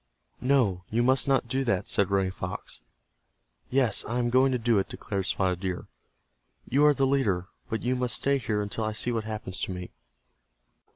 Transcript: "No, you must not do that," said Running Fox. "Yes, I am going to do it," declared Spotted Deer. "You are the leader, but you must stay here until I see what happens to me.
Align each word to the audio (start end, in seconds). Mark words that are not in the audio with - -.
"No, 0.41 0.83
you 0.89 1.03
must 1.03 1.27
not 1.27 1.47
do 1.47 1.63
that," 1.63 1.87
said 1.87 2.09
Running 2.09 2.31
Fox. 2.31 2.81
"Yes, 3.69 4.03
I 4.07 4.17
am 4.17 4.31
going 4.31 4.51
to 4.51 4.57
do 4.57 4.79
it," 4.79 4.89
declared 4.89 5.27
Spotted 5.27 5.59
Deer. 5.59 5.85
"You 6.67 6.87
are 6.87 6.93
the 6.95 7.05
leader, 7.05 7.49
but 7.69 7.83
you 7.83 7.95
must 7.95 8.15
stay 8.17 8.39
here 8.39 8.63
until 8.63 8.83
I 8.83 8.93
see 8.93 9.11
what 9.11 9.25
happens 9.25 9.59
to 9.59 9.71
me. 9.71 9.91